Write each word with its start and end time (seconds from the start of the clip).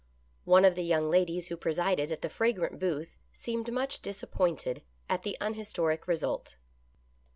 One 0.45 0.65
of 0.65 0.73
the 0.73 0.81
young 0.83 1.11
ladies 1.11 1.49
who 1.49 1.55
presided 1.57 2.09
at 2.11 2.23
the 2.23 2.27
fragrant 2.29 2.79
booth 2.79 3.19
seemed 3.33 3.71
much 3.71 4.01
disappointed 4.01 4.81
at 5.07 5.21
the 5.21 5.37
unhistoric 5.39 6.07
result. 6.07 6.55